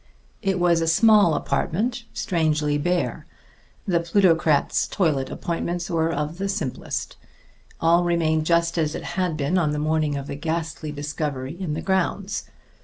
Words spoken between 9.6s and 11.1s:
the morning of the ghastly